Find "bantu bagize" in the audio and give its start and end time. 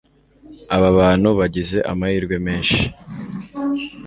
0.99-1.77